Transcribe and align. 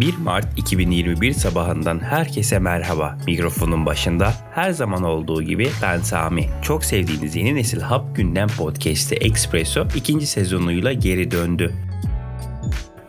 1 0.00 0.16
Mart 0.18 0.58
2021 0.58 1.32
sabahından 1.32 1.98
herkese 1.98 2.58
merhaba. 2.58 3.18
Mikrofonun 3.26 3.86
başında 3.86 4.34
her 4.54 4.70
zaman 4.70 5.02
olduğu 5.02 5.42
gibi 5.42 5.68
ben 5.82 5.98
Sami. 5.98 6.48
Çok 6.62 6.84
sevdiğiniz 6.84 7.36
yeni 7.36 7.54
nesil 7.54 7.80
Hap 7.80 8.16
Gündem 8.16 8.48
Podcast'ı 8.48 9.14
Expresso 9.14 9.86
ikinci 9.96 10.26
sezonuyla 10.26 10.92
geri 10.92 11.30
döndü. 11.30 11.74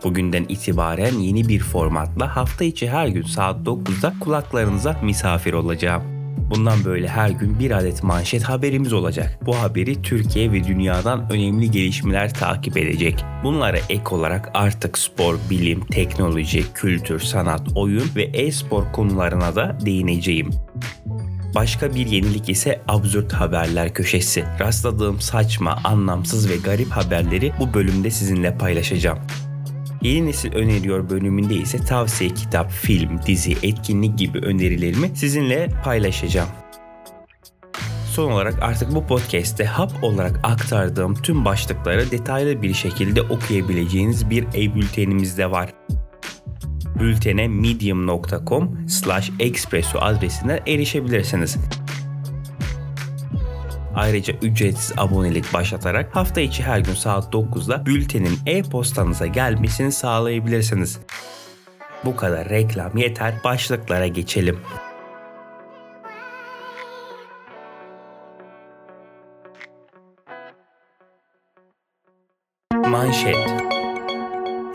Bugünden 0.04 0.44
itibaren 0.48 1.14
yeni 1.14 1.48
bir 1.48 1.60
formatla 1.60 2.36
hafta 2.36 2.64
içi 2.64 2.90
her 2.90 3.08
gün 3.08 3.22
saat 3.22 3.66
9'da 3.66 4.14
kulaklarınıza 4.20 5.00
misafir 5.02 5.52
olacağım. 5.52 6.19
Bundan 6.50 6.84
böyle 6.84 7.08
her 7.08 7.30
gün 7.30 7.58
bir 7.58 7.70
adet 7.70 8.02
manşet 8.02 8.42
haberimiz 8.42 8.92
olacak. 8.92 9.38
Bu 9.46 9.56
haberi 9.56 10.02
Türkiye 10.02 10.52
ve 10.52 10.64
dünyadan 10.64 11.32
önemli 11.32 11.70
gelişmeler 11.70 12.34
takip 12.34 12.76
edecek. 12.76 13.24
Bunlara 13.44 13.78
ek 13.88 14.02
olarak 14.10 14.50
artık 14.54 14.98
spor, 14.98 15.36
bilim, 15.50 15.86
teknoloji, 15.86 16.72
kültür, 16.74 17.20
sanat, 17.20 17.68
oyun 17.74 18.04
ve 18.16 18.22
e-spor 18.22 18.92
konularına 18.92 19.56
da 19.56 19.78
değineceğim. 19.86 20.50
Başka 21.54 21.94
bir 21.94 22.06
yenilik 22.06 22.48
ise 22.48 22.82
absürt 22.88 23.32
haberler 23.32 23.94
köşesi. 23.94 24.44
Rastladığım 24.60 25.20
saçma, 25.20 25.78
anlamsız 25.84 26.50
ve 26.50 26.56
garip 26.56 26.90
haberleri 26.90 27.52
bu 27.60 27.74
bölümde 27.74 28.10
sizinle 28.10 28.58
paylaşacağım. 28.58 29.18
Yeni 30.02 30.26
Nesil 30.26 30.52
Öneriyor 30.52 31.10
bölümünde 31.10 31.54
ise 31.54 31.78
tavsiye 31.78 32.30
kitap, 32.30 32.70
film, 32.70 33.20
dizi, 33.26 33.56
etkinlik 33.62 34.18
gibi 34.18 34.38
önerilerimi 34.38 35.16
sizinle 35.16 35.68
paylaşacağım. 35.84 36.48
Son 38.12 38.32
olarak 38.32 38.62
artık 38.62 38.94
bu 38.94 39.06
podcast'te 39.06 39.64
hap 39.64 40.04
olarak 40.04 40.40
aktardığım 40.42 41.14
tüm 41.14 41.44
başlıkları 41.44 42.10
detaylı 42.10 42.62
bir 42.62 42.74
şekilde 42.74 43.22
okuyabileceğiniz 43.22 44.30
bir 44.30 44.42
e-bültenimiz 44.54 45.38
de 45.38 45.50
var. 45.50 45.74
Bültene 47.00 47.48
medium.com 47.48 48.88
slash 48.88 49.30
expresso 49.38 49.98
adresinden 49.98 50.60
erişebilirsiniz. 50.66 51.56
Ayrıca 53.94 54.34
ücretsiz 54.42 54.92
abonelik 54.98 55.54
başlatarak 55.54 56.16
hafta 56.16 56.40
içi 56.40 56.62
her 56.62 56.78
gün 56.78 56.94
saat 56.94 57.34
9'da 57.34 57.86
bültenin 57.86 58.38
e-postanıza 58.46 59.26
gelmesini 59.26 59.92
sağlayabilirsiniz. 59.92 60.98
Bu 62.04 62.16
kadar 62.16 62.48
reklam 62.48 62.96
yeter. 62.96 63.34
Başlıklara 63.44 64.06
geçelim. 64.06 64.60
Manşet 72.86 73.36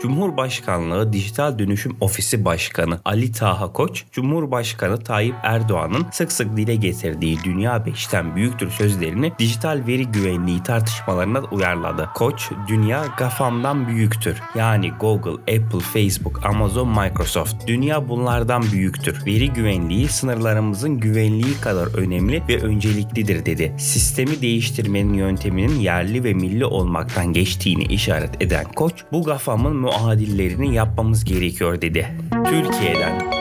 Cumhurbaşkanlığı 0.02 1.12
Dijital 1.12 1.58
Dönüşüm 1.58 1.96
Ofisi 2.00 2.44
Başkanı 2.44 3.00
Ali 3.04 3.32
Taha 3.32 3.72
Koç, 3.72 4.04
Cumhurbaşkanı 4.12 4.98
Tayyip 4.98 5.34
Erdoğan'ın 5.42 6.06
sık 6.12 6.32
sık 6.32 6.56
dile 6.56 6.74
getirdiği 6.74 7.38
dünya 7.44 7.86
beşten 7.86 8.36
büyüktür 8.36 8.70
sözlerini 8.70 9.32
dijital 9.38 9.82
veri 9.86 10.06
güvenliği 10.06 10.62
tartışmalarına 10.62 11.40
uyarladı. 11.40 12.10
Koç, 12.14 12.50
dünya 12.68 13.04
GAFAM'dan 13.18 13.88
büyüktür. 13.88 14.42
Yani 14.54 14.92
Google, 15.00 15.40
Apple, 15.40 15.80
Facebook, 15.92 16.46
Amazon, 16.46 16.88
Microsoft. 16.88 17.66
Dünya 17.66 18.08
bunlardan 18.08 18.62
büyüktür. 18.72 19.26
Veri 19.26 19.52
güvenliği 19.52 20.08
sınırlarımızın 20.08 21.00
güvenliği 21.00 21.60
kadar 21.60 21.98
önemli 21.98 22.42
ve 22.48 22.60
önceliklidir 22.62 23.46
dedi. 23.46 23.74
Sistemi 23.78 24.42
değiştirmenin 24.42 25.14
yönteminin 25.14 25.80
yerli 25.80 26.24
ve 26.24 26.34
milli 26.34 26.64
olmaktan 26.64 27.32
geçtiğini 27.32 27.84
işaret 27.84 28.42
eden 28.42 28.64
Koç, 28.64 28.94
bu 29.12 29.24
GAFAM'ın 29.24 29.85
muadillerini 29.86 30.74
yapmamız 30.74 31.24
gerekiyor 31.24 31.80
dedi. 31.80 32.08
Türkiye'den 32.44 33.36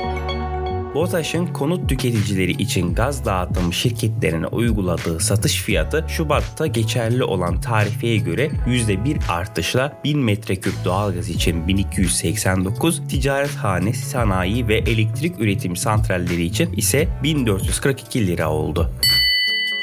BOTAŞ'ın 0.96 1.48
konut 1.48 1.90
tüketicileri 1.90 2.52
için 2.52 2.96
gaz 2.96 3.26
dağıtım 3.26 3.74
şirketlerine 3.74 4.48
uyguladığı 4.48 5.20
satış 5.20 5.62
fiyatı 5.62 6.06
Şubat'ta 6.10 6.68
geçerli 6.68 7.24
olan 7.24 7.62
tarifeye 7.62 8.18
göre 8.18 8.52
%1 8.68 9.28
artışla 9.30 10.02
1000 10.04 10.20
metreküp 10.20 10.74
doğalgaz 10.86 11.30
için 11.30 11.68
1289, 11.68 13.08
ticarethane, 13.08 13.94
sanayi 13.94 14.68
ve 14.68 14.78
elektrik 14.78 15.40
üretim 15.40 15.76
santralleri 15.76 16.44
için 16.44 16.74
ise 16.74 17.08
1442 17.24 18.28
lira 18.28 18.50
oldu. 18.50 18.92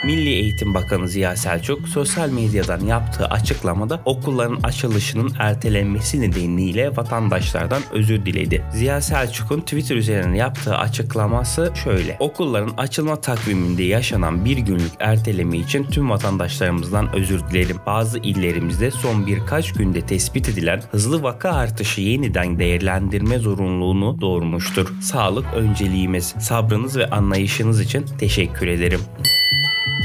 Milli 0.05 0.31
Eğitim 0.31 0.75
Bakanı 0.75 1.09
Ziya 1.09 1.37
Selçuk 1.37 1.89
sosyal 1.89 2.29
medyadan 2.29 2.81
yaptığı 2.81 3.27
açıklamada 3.27 4.01
okulların 4.05 4.59
açılışının 4.63 5.33
ertelenmesi 5.39 6.21
nedeniyle 6.21 6.97
vatandaşlardan 6.97 7.83
özür 7.93 8.27
diledi. 8.27 8.65
Ziya 8.73 9.01
Selçuk'un 9.01 9.61
Twitter 9.61 9.97
üzerinden 9.97 10.35
yaptığı 10.35 10.77
açıklaması 10.77 11.73
şöyle. 11.85 12.17
Okulların 12.21 12.75
açılma 12.77 13.21
takviminde 13.21 13.83
yaşanan 13.83 14.45
bir 14.45 14.59
günlük 14.59 14.93
erteleme 14.99 15.59
için 15.59 15.85
tüm 15.85 16.11
vatandaşlarımızdan 16.11 17.15
özür 17.15 17.41
dilerim. 17.41 17.77
Bazı 17.87 18.19
illerimizde 18.19 18.91
son 18.91 19.27
birkaç 19.27 19.73
günde 19.73 20.01
tespit 20.01 20.49
edilen 20.49 20.83
hızlı 20.91 21.23
vaka 21.23 21.51
artışı 21.51 22.01
yeniden 22.01 22.59
değerlendirme 22.59 23.39
zorunluluğunu 23.39 24.21
doğurmuştur. 24.21 25.01
Sağlık 25.01 25.47
önceliğimiz. 25.55 26.35
Sabrınız 26.41 26.97
ve 26.97 27.11
anlayışınız 27.11 27.81
için 27.81 28.07
teşekkür 28.19 28.67
ederim. 28.67 29.01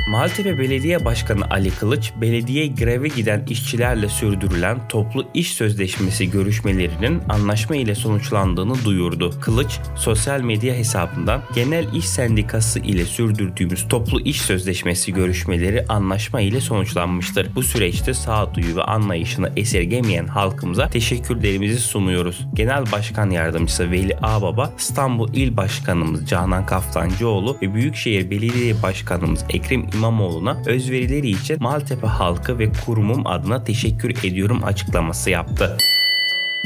Maltepe 0.08 0.60
Belediye 0.60 1.06
Başkanı 1.06 1.50
Ali 1.50 1.72
Kılıç, 1.72 2.14
belediye 2.22 2.68
greve 2.68 3.08
giden 3.08 3.46
işçilerle 3.50 4.10
sürdürülen 4.10 4.88
toplu 4.88 5.28
iş 5.34 5.54
sözleşmesi 5.54 6.32
görüşmelerinin 6.32 7.22
anlaşma 7.30 7.76
ile 7.76 7.96
sonuçlandığını 7.96 8.86
duyurdu. 8.86 9.34
Kılıç, 9.42 9.80
sosyal 9.96 10.42
medya 10.42 10.76
hesabından 10.76 11.42
Genel 11.56 11.94
İş 11.94 12.06
Sendikası 12.06 12.80
ile 12.80 13.06
sürdürdüğümüz 13.06 13.88
toplu 13.88 14.22
iş 14.22 14.42
sözleşmesi 14.42 15.14
görüşmeleri 15.14 15.86
anlaşma 15.90 16.42
ile 16.42 16.62
sonuçlanmıştır. 16.62 17.56
Bu 17.56 17.64
süreçte 17.64 18.14
sağduyu 18.14 18.76
ve 18.76 18.84
anlayışını 18.84 19.52
esirgemeyen 19.56 20.28
halkımıza 20.28 20.90
teşekkürlerimizi 20.90 21.80
sunuyoruz. 21.80 22.48
Genel 22.54 22.92
Başkan 22.92 23.30
Yardımcısı 23.30 23.92
Veli 23.92 24.18
Ağbaba, 24.22 24.74
İstanbul 24.78 25.34
İl 25.34 25.58
Başkanımız 25.58 26.30
Canan 26.30 26.66
Kaftancıoğlu 26.66 27.58
ve 27.62 27.74
Büyükşehir 27.74 28.32
Belediye 28.32 28.84
Başkanımız 28.84 29.46
Ekrem 29.50 29.97
İmamoğlu'na 29.98 30.58
özverileri 30.66 31.30
için 31.30 31.58
Maltepe 31.60 32.08
halkı 32.08 32.60
ve 32.60 32.72
kurumum 32.86 33.28
adına 33.28 33.64
teşekkür 33.64 34.10
ediyorum 34.10 34.64
açıklaması 34.64 35.30
yaptı. 35.30 35.78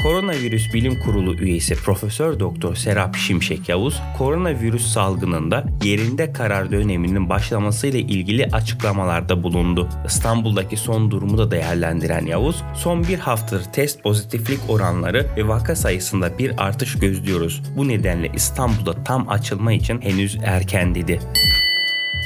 Koronavirüs 0.02 0.74
Bilim 0.74 1.00
Kurulu 1.00 1.34
üyesi 1.34 1.74
Profesör 1.74 2.40
Doktor 2.40 2.74
Serap 2.74 3.16
Şimşek 3.16 3.68
Yavuz, 3.68 4.02
koronavirüs 4.18 4.86
salgınında 4.86 5.64
yerinde 5.84 6.32
karar 6.32 6.72
döneminin 6.72 7.28
başlamasıyla 7.28 8.00
ilgili 8.00 8.46
açıklamalarda 8.46 9.42
bulundu. 9.42 9.88
İstanbul'daki 10.06 10.76
son 10.76 11.10
durumu 11.10 11.38
da 11.38 11.50
değerlendiren 11.50 12.26
Yavuz, 12.26 12.62
son 12.74 13.04
bir 13.08 13.18
haftadır 13.18 13.64
test 13.64 14.02
pozitiflik 14.02 14.60
oranları 14.68 15.26
ve 15.36 15.48
vaka 15.48 15.76
sayısında 15.76 16.38
bir 16.38 16.64
artış 16.66 16.98
gözlüyoruz. 16.98 17.62
Bu 17.76 17.88
nedenle 17.88 18.30
İstanbul'da 18.34 19.04
tam 19.04 19.28
açılma 19.28 19.72
için 19.72 20.00
henüz 20.00 20.38
erken 20.44 20.94
dedi. 20.94 21.20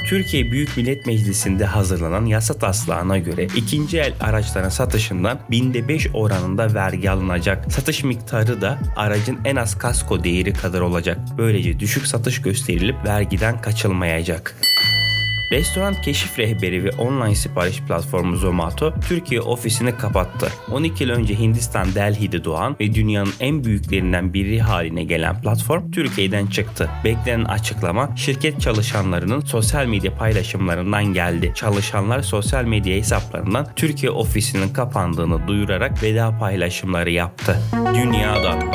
Türkiye 0.07 0.51
Büyük 0.51 0.77
Millet 0.77 1.05
Meclisi'nde 1.05 1.65
hazırlanan 1.65 2.25
yasa 2.25 2.53
taslağına 2.53 3.17
göre 3.17 3.47
ikinci 3.55 3.99
el 3.99 4.13
araçların 4.19 4.69
satışından 4.69 5.39
binde 5.51 5.87
5 5.87 6.07
oranında 6.13 6.73
vergi 6.73 7.11
alınacak. 7.11 7.71
Satış 7.73 8.03
miktarı 8.03 8.61
da 8.61 8.79
aracın 8.95 9.39
en 9.45 9.55
az 9.55 9.77
kasko 9.77 10.23
değeri 10.23 10.53
kadar 10.53 10.81
olacak. 10.81 11.17
Böylece 11.37 11.79
düşük 11.79 12.07
satış 12.07 12.41
gösterilip 12.41 13.05
vergiden 13.05 13.61
kaçılmayacak. 13.61 14.55
Restoran 15.51 15.93
keşif 16.01 16.39
rehberi 16.39 16.83
ve 16.83 16.91
online 16.91 17.35
sipariş 17.35 17.81
platformu 17.81 18.35
Zomato 18.35 18.93
Türkiye 19.07 19.41
ofisini 19.41 19.97
kapattı. 19.97 20.51
12 20.71 21.03
yıl 21.03 21.11
önce 21.11 21.39
Hindistan 21.39 21.95
Delhi'de 21.95 22.43
doğan 22.43 22.75
ve 22.79 22.93
dünyanın 22.93 23.33
en 23.39 23.63
büyüklerinden 23.63 24.33
biri 24.33 24.61
haline 24.61 25.03
gelen 25.03 25.41
platform 25.41 25.91
Türkiye'den 25.91 26.47
çıktı. 26.47 26.89
Beklenen 27.03 27.45
açıklama 27.45 28.15
şirket 28.15 28.61
çalışanlarının 28.61 29.39
sosyal 29.39 29.85
medya 29.85 30.15
paylaşımlarından 30.17 31.05
geldi. 31.05 31.51
Çalışanlar 31.55 32.21
sosyal 32.21 32.63
medya 32.63 32.95
hesaplarından 32.95 33.67
Türkiye 33.75 34.11
ofisinin 34.11 34.69
kapandığını 34.69 35.47
duyurarak 35.47 36.03
veda 36.03 36.37
paylaşımları 36.39 37.11
yaptı. 37.11 37.59
Dünyadan 37.95 38.71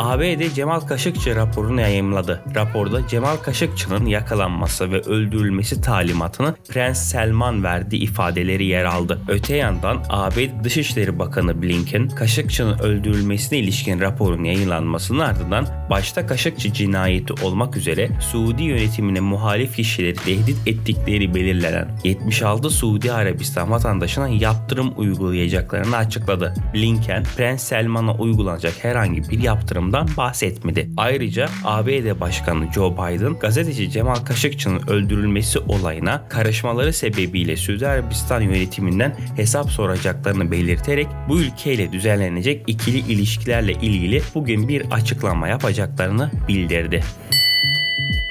ABD 0.00 0.54
Cemal 0.54 0.80
Kaşıkçı 0.80 1.36
raporunu 1.36 1.80
yayımladı. 1.80 2.42
Raporda 2.54 3.08
Cemal 3.08 3.36
Kaşıkçı'nın 3.36 4.06
yakalanması 4.06 4.92
ve 4.92 5.00
öldürülmesi 5.00 5.80
talimatını 5.80 6.54
Prens 6.68 7.10
Selman 7.10 7.64
verdiği 7.64 8.02
ifadeleri 8.02 8.66
yer 8.66 8.84
aldı. 8.84 9.20
Öte 9.28 9.56
yandan 9.56 10.02
ABD 10.08 10.64
Dışişleri 10.64 11.18
Bakanı 11.18 11.62
Blinken, 11.62 12.08
Kaşıkçı'nın 12.08 12.78
öldürülmesine 12.78 13.58
ilişkin 13.58 14.00
raporun 14.00 14.44
yayınlanmasının 14.44 15.18
ardından 15.18 15.66
başta 15.90 16.26
Kaşıkçı 16.26 16.72
cinayeti 16.72 17.32
olmak 17.32 17.76
üzere 17.76 18.10
Suudi 18.20 18.62
yönetimine 18.62 19.20
muhalif 19.20 19.76
kişileri 19.76 20.14
tehdit 20.14 20.68
ettikleri 20.68 21.34
belirlenen 21.34 21.88
76 22.04 22.70
Suudi 22.70 23.12
Arabistan 23.12 23.70
vatandaşına 23.70 24.28
yaptırım 24.28 24.92
uygulayacaklarını 24.96 25.96
açıkladı. 25.96 26.54
Blinken, 26.74 27.24
Prens 27.36 27.62
Selman'a 27.62 28.14
uygulanacak 28.14 28.84
herhangi 28.84 29.30
bir 29.30 29.42
yaptırım 29.42 29.89
olduğundan 29.90 30.16
bahsetmedi. 30.16 30.90
Ayrıca 30.96 31.48
ABD 31.64 32.20
Başkanı 32.20 32.72
Joe 32.72 32.92
Biden 32.92 33.38
gazeteci 33.38 33.90
Cemal 33.90 34.14
Kaşıkçı'nın 34.14 34.88
öldürülmesi 34.88 35.58
olayına 35.58 36.28
karışmaları 36.28 36.92
sebebiyle 36.92 37.56
Suudi 37.56 37.86
Arabistan 37.86 38.40
yönetiminden 38.40 39.16
hesap 39.36 39.70
soracaklarını 39.70 40.50
belirterek 40.50 41.06
bu 41.28 41.40
ülkeyle 41.40 41.92
düzenlenecek 41.92 42.62
ikili 42.66 42.98
ilişkilerle 43.12 43.72
ilgili 43.72 44.22
bugün 44.34 44.68
bir 44.68 44.82
açıklama 44.90 45.48
yapacaklarını 45.48 46.30
bildirdi. 46.48 47.02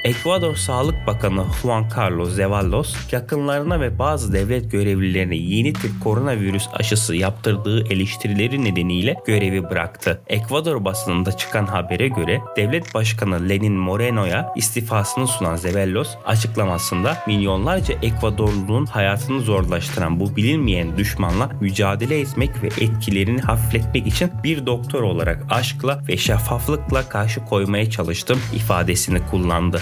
Ekvador 0.04 0.56
Sağlık 0.56 1.08
Bakanı 1.08 1.46
Juan 1.62 1.86
Carlos 1.98 2.36
Zevallos 2.36 2.96
yakınlarına 3.12 3.80
ve 3.80 4.00
bazı 4.00 4.34
devlet 4.34 4.72
görevlilerine 4.72 5.36
yeni 5.36 5.74
tip 5.74 5.92
koronavirüs 6.04 6.68
aşısı 6.74 7.16
yaptırdığı 7.16 7.94
eleştirileri 7.94 8.64
nedeniyle 8.64 9.16
görevi 9.26 9.64
bıraktı. 9.64 10.22
Ekvador 10.28 10.86
basınında 10.86 11.38
çıkan 11.38 11.66
habere 11.66 12.08
göre 12.08 12.42
devlet 12.58 12.94
başkanı 12.94 13.50
Lenin 13.50 13.74
Moreno'ya 13.74 14.54
istifasını 14.56 15.28
sunan 15.28 15.56
Zevallos 15.56 16.16
açıklamasında 16.26 17.18
milyonlarca 17.28 17.96
Ekvadorlunun 18.02 18.86
hayatını 18.86 19.42
zorlaştıran 19.42 20.20
bu 20.20 20.36
bilinmeyen 20.36 20.98
düşmanla 20.98 21.50
mücadele 21.62 22.20
etmek 22.20 22.64
ve 22.64 22.68
etkilerini 22.68 23.42
hafifletmek 23.42 24.08
için 24.08 24.32
bir 24.44 24.66
doktor 24.66 25.02
olarak 25.02 25.46
aşkla 25.50 26.02
ve 26.08 26.18
şeffaflıkla 26.18 27.10
karşı 27.10 27.46
koymaya 27.46 27.90
çalıştım 27.90 28.40
ifadesini 28.56 29.20
kullandı. 29.32 29.82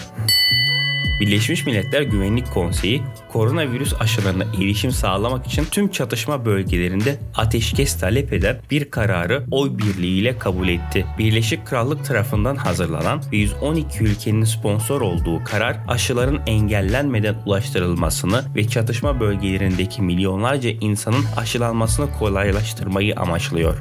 Birleşmiş 1.19 1.65
Milletler 1.65 2.01
Güvenlik 2.01 2.51
Konseyi 2.53 3.01
koronavirüs 3.31 3.93
aşılarına 3.99 4.43
erişim 4.43 4.91
sağlamak 4.91 5.47
için 5.47 5.65
tüm 5.71 5.91
çatışma 5.91 6.45
bölgelerinde 6.45 7.19
ateşkes 7.35 7.99
talep 7.99 8.33
eden 8.33 8.59
bir 8.71 8.91
kararı 8.91 9.43
oy 9.51 9.77
birliğiyle 9.77 10.37
kabul 10.37 10.67
etti. 10.67 11.05
Birleşik 11.17 11.67
Krallık 11.67 12.05
tarafından 12.05 12.55
hazırlanan 12.55 13.21
ve 13.31 13.37
112 13.37 14.03
ülkenin 14.03 14.43
sponsor 14.43 15.01
olduğu 15.01 15.43
karar 15.43 15.77
aşıların 15.87 16.39
engellenmeden 16.47 17.35
ulaştırılmasını 17.45 18.43
ve 18.55 18.67
çatışma 18.67 19.19
bölgelerindeki 19.19 20.01
milyonlarca 20.01 20.69
insanın 20.69 21.25
aşılanmasını 21.37 22.11
kolaylaştırmayı 22.19 23.15
amaçlıyor. 23.15 23.77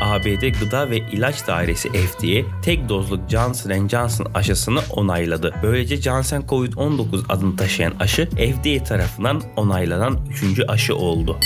ABD 0.00 0.60
Gıda 0.60 0.90
ve 0.90 0.98
İlaç 0.98 1.46
Dairesi 1.46 1.88
FDA 1.88 2.60
tek 2.62 2.88
dozluk 2.88 3.30
Johnson 3.30 3.88
Johnson 3.88 4.26
aşısını 4.34 4.80
onayladı. 4.90 5.54
Böylece 5.62 5.96
Johnson 5.96 6.40
COVID-19 6.40 7.22
adını 7.28 7.56
taşıyan 7.56 7.92
aşı 8.00 8.28
FDA 8.30 8.84
tarafından 8.84 9.42
onaylanan 9.56 10.18
3. 10.30 10.60
aşı 10.68 10.96
oldu. 10.96 11.38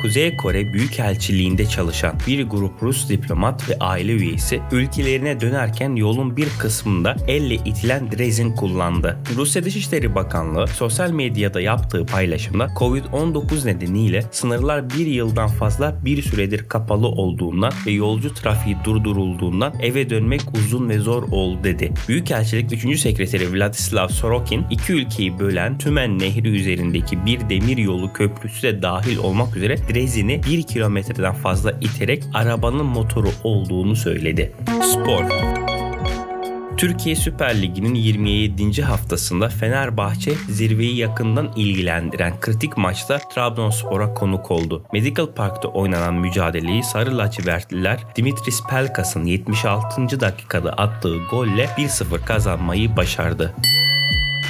Kuzey 0.00 0.36
Kore 0.36 0.72
Büyükelçiliğinde 0.72 1.66
çalışan 1.66 2.14
bir 2.26 2.44
grup 2.44 2.82
Rus 2.82 3.08
diplomat 3.08 3.70
ve 3.70 3.76
aile 3.80 4.12
üyesi 4.12 4.60
ülkelerine 4.72 5.40
dönerken 5.40 5.96
yolun 5.96 6.36
bir 6.36 6.48
kısmında 6.58 7.16
elle 7.28 7.54
itilen 7.54 8.12
drezin 8.12 8.52
kullandı. 8.52 9.18
Rusya 9.36 9.64
Dışişleri 9.64 10.14
Bakanlığı 10.14 10.66
sosyal 10.66 11.10
medyada 11.10 11.60
yaptığı 11.60 12.06
paylaşımda 12.06 12.66
Covid-19 12.66 13.66
nedeniyle 13.66 14.24
sınırlar 14.30 14.90
bir 14.90 15.06
yıldan 15.06 15.48
fazla 15.48 16.04
bir 16.04 16.22
süredir 16.22 16.68
kapalı 16.68 17.06
olduğundan 17.06 17.72
ve 17.86 17.90
yolcu 17.90 18.34
trafiği 18.34 18.76
durdurulduğundan 18.84 19.74
eve 19.80 20.10
dönmek 20.10 20.40
uzun 20.54 20.88
ve 20.88 20.98
zor 20.98 21.22
oldu 21.22 21.64
dedi. 21.64 21.92
Büyükelçilik 22.08 22.84
3. 22.84 23.00
Sekreteri 23.00 23.52
Vladislav 23.54 24.08
Sorokin 24.08 24.64
iki 24.70 24.92
ülkeyi 24.92 25.38
bölen 25.38 25.78
Tümen 25.78 26.18
Nehri 26.18 26.48
üzerindeki 26.48 27.26
bir 27.26 27.50
demir 27.50 27.78
yolu 27.78 28.12
köprüsü 28.12 28.62
de 28.62 28.82
dahil 28.82 29.18
olmak 29.18 29.56
üzere 29.56 29.76
Drezini 29.94 30.42
1 30.42 30.62
kilometreden 30.62 31.34
fazla 31.34 31.72
iterek 31.80 32.24
arabanın 32.34 32.86
motoru 32.86 33.28
olduğunu 33.44 33.96
söyledi. 33.96 34.52
Spor 34.82 35.24
Türkiye 36.76 37.16
Süper 37.16 37.62
Ligi'nin 37.62 37.94
27. 37.94 38.82
haftasında 38.82 39.48
Fenerbahçe 39.48 40.32
zirveyi 40.48 40.96
yakından 40.96 41.52
ilgilendiren 41.56 42.40
kritik 42.40 42.76
maçta 42.76 43.18
Trabzonspor'a 43.18 44.14
konuk 44.14 44.50
oldu. 44.50 44.84
Medical 44.92 45.26
Park'ta 45.26 45.68
oynanan 45.68 46.14
mücadeleyi 46.14 46.82
Sarı 46.82 47.18
Lacivertliler 47.18 48.00
Dimitris 48.16 48.62
Pelkas'ın 48.70 49.24
76. 49.24 50.20
dakikada 50.20 50.72
attığı 50.72 51.16
golle 51.30 51.64
1-0 51.64 52.24
kazanmayı 52.24 52.96
başardı. 52.96 53.54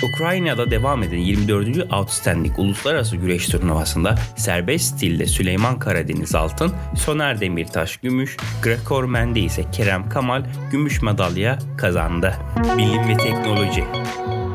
Ukrayna'da 0.03 0.71
devam 0.71 1.03
eden 1.03 1.19
24. 1.19 1.93
Outstanding 1.93 2.59
Uluslararası 2.59 3.17
Güreş 3.17 3.47
Turnuvası'nda 3.47 4.15
serbest 4.37 4.97
stilde 4.97 5.27
Süleyman 5.27 5.79
Karadeniz 5.79 6.35
altın, 6.35 6.73
Soner 6.97 7.41
Demirtaş 7.41 7.97
gümüş, 7.97 8.37
Gregor 8.63 9.05
Mende 9.05 9.41
ise 9.41 9.65
Kerem 9.73 10.09
Kamal 10.09 10.45
gümüş 10.71 11.03
madalya 11.03 11.59
kazandı. 11.79 12.35
Bilim 12.79 13.09
ve 13.09 13.17
Teknoloji 13.17 13.85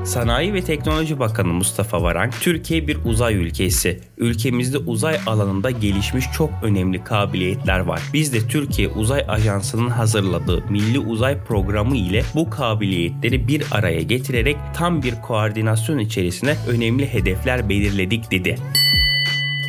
Sanayi 0.05 0.53
ve 0.53 0.61
Teknoloji 0.61 1.19
Bakanı 1.19 1.53
Mustafa 1.53 2.01
Varank, 2.01 2.41
Türkiye 2.41 2.87
bir 2.87 2.97
uzay 3.05 3.35
ülkesi. 3.35 3.99
Ülkemizde 4.17 4.77
uzay 4.77 5.17
alanında 5.27 5.71
gelişmiş 5.71 6.25
çok 6.37 6.49
önemli 6.63 7.03
kabiliyetler 7.03 7.79
var. 7.79 8.01
Biz 8.13 8.33
de 8.33 8.47
Türkiye 8.47 8.87
Uzay 8.87 9.25
Ajansı'nın 9.27 9.89
hazırladığı 9.89 10.63
Milli 10.69 10.99
Uzay 10.99 11.43
Programı 11.43 11.97
ile 11.97 12.23
bu 12.35 12.49
kabiliyetleri 12.49 13.47
bir 13.47 13.63
araya 13.71 14.01
getirerek 14.01 14.57
tam 14.75 15.03
bir 15.03 15.21
koordinasyon 15.21 15.97
içerisine 15.97 16.55
önemli 16.67 17.13
hedefler 17.13 17.69
belirledik 17.69 18.31
dedi. 18.31 18.55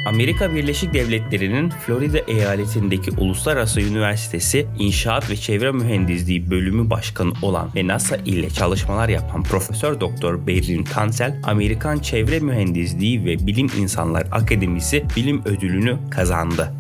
Amerika 0.07 0.55
Birleşik 0.55 0.95
Devletleri'nin 0.95 1.71
Florida 1.71 2.19
eyaletindeki 2.19 3.11
Uluslararası 3.11 3.81
Üniversitesi 3.81 4.67
İnşaat 4.79 5.31
ve 5.31 5.37
Çevre 5.37 5.73
Mühendisliği 5.73 6.51
bölümü 6.51 6.91
başkanı 6.91 7.33
olan 7.43 7.71
ve 7.75 7.87
NASA 7.87 8.17
ile 8.17 8.51
çalışmalar 8.51 9.09
yapan 9.09 9.43
Profesör 9.43 10.01
Doktor 10.01 10.47
Berlin 10.47 10.85
Tansel, 10.85 11.41
Amerikan 11.43 11.99
Çevre 11.99 12.41
Mühendisliği 12.41 13.25
ve 13.25 13.47
Bilim 13.47 13.71
İnsanlar 13.79 14.27
Akademisi 14.33 15.05
bilim 15.17 15.43
ödülünü 15.45 15.99
kazandı. 16.11 16.73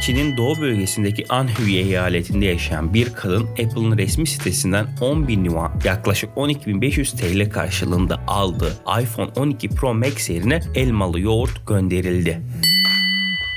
Çin'in 0.00 0.36
doğu 0.36 0.60
bölgesindeki 0.60 1.24
Anhui 1.28 1.76
eyaletinde 1.76 2.46
yaşayan 2.46 2.94
bir 2.94 3.14
kadın 3.14 3.42
Apple'ın 3.42 3.98
resmi 3.98 4.26
sitesinden 4.26 4.86
10 5.00 5.28
bin 5.28 5.44
yuan 5.44 5.72
yaklaşık 5.84 6.30
12.500 6.36 7.16
TL 7.16 7.50
karşılığında 7.50 8.20
aldığı 8.26 8.72
iPhone 9.02 9.30
12 9.36 9.68
Pro 9.68 9.94
Max 9.94 10.30
yerine 10.30 10.60
elmalı 10.74 11.20
yoğurt 11.20 11.66
gönderildi. 11.66 12.40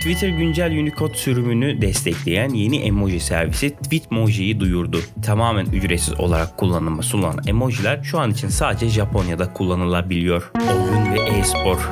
Twitter 0.02 0.30
güncel 0.30 0.72
Unicode 0.72 1.14
sürümünü 1.14 1.82
destekleyen 1.82 2.50
yeni 2.50 2.78
emoji 2.78 3.20
servisi 3.20 3.76
Tweetmoji'yi 3.76 4.60
duyurdu. 4.60 5.00
Tamamen 5.26 5.66
ücretsiz 5.66 6.20
olarak 6.20 6.58
kullanıma 6.58 7.02
sunulan 7.02 7.40
emojiler 7.48 8.04
şu 8.04 8.20
an 8.20 8.32
için 8.32 8.48
sadece 8.48 8.90
Japonya'da 8.90 9.54
kullanılabiliyor. 9.54 10.52
Oyun 10.56 11.14
ve 11.14 11.20
e-spor 11.20 11.90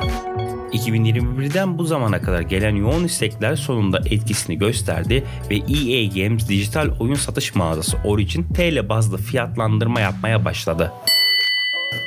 2021'den 0.72 1.78
bu 1.78 1.84
zamana 1.84 2.22
kadar 2.22 2.40
gelen 2.40 2.76
yoğun 2.76 3.04
istekler 3.04 3.56
sonunda 3.56 3.98
etkisini 3.98 4.58
gösterdi 4.58 5.24
ve 5.50 5.56
EA 5.56 6.06
Games 6.06 6.48
dijital 6.48 6.90
oyun 7.00 7.14
satış 7.14 7.54
mağazası 7.54 7.96
Origin 8.04 8.46
TL 8.54 8.88
bazlı 8.88 9.18
fiyatlandırma 9.18 10.00
yapmaya 10.00 10.44
başladı. 10.44 10.92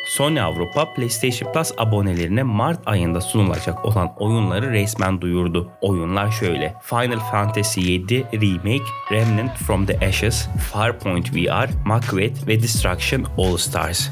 Sony 0.06 0.42
Avrupa 0.42 0.94
PlayStation 0.94 1.54
Plus 1.54 1.72
abonelerine 1.78 2.44
Mart 2.44 2.80
ayında 2.86 3.22
sunulacak 3.22 3.86
olan 3.86 4.14
oyunları 4.20 4.72
resmen 4.72 5.22
duyurdu. 5.22 5.70
Oyunlar 5.82 6.32
şöyle. 6.32 6.76
Final 6.84 7.20
Fantasy 7.20 7.82
VII 7.82 8.26
Remake, 8.34 8.86
Remnant 9.12 9.58
from 9.58 9.86
the 9.86 10.08
Ashes, 10.08 10.48
Farpoint 10.72 11.36
VR, 11.36 11.70
Macbeth 11.86 12.48
ve 12.48 12.64
Destruction 12.64 13.26
All 13.38 13.58
Stars. 13.58 14.10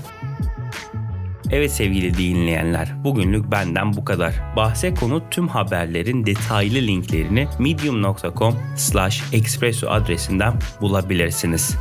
Evet 1.53 1.71
sevgili 1.71 2.17
dinleyenler, 2.17 3.03
bugünlük 3.03 3.51
benden 3.51 3.93
bu 3.93 4.05
kadar. 4.05 4.55
Bahse 4.55 4.93
konu 4.93 5.23
tüm 5.31 5.47
haberlerin 5.47 6.25
detaylı 6.25 6.75
linklerini 6.75 7.47
medium.com 7.59 8.55
slash 8.75 9.23
espresso 9.33 9.87
adresinden 9.87 10.53
bulabilirsiniz. 10.81 11.77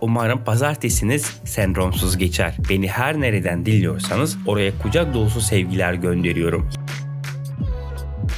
Umarım 0.00 0.44
pazartesiniz 0.44 1.40
sendromsuz 1.44 2.18
geçer. 2.18 2.56
Beni 2.70 2.88
her 2.88 3.20
nereden 3.20 3.66
dinliyorsanız 3.66 4.38
oraya 4.46 4.78
kucak 4.78 5.14
dolusu 5.14 5.40
sevgiler 5.40 5.94
gönderiyorum. 5.94 6.70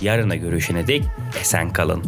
Yarına 0.02 0.36
görüşene 0.36 0.86
dek 0.86 1.02
esen 1.40 1.72
kalın. 1.72 2.04